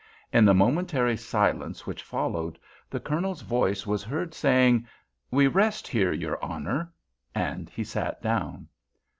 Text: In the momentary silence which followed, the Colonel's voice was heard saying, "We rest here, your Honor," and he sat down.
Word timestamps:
In 0.33 0.45
the 0.45 0.55
momentary 0.55 1.15
silence 1.15 1.85
which 1.85 2.01
followed, 2.01 2.57
the 2.89 2.99
Colonel's 2.99 3.43
voice 3.43 3.85
was 3.85 4.01
heard 4.03 4.33
saying, 4.33 4.87
"We 5.29 5.45
rest 5.45 5.87
here, 5.87 6.11
your 6.11 6.43
Honor," 6.43 6.91
and 7.35 7.69
he 7.69 7.83
sat 7.83 8.19
down. 8.19 8.67